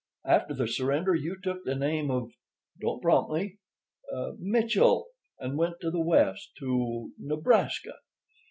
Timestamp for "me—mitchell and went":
3.33-5.75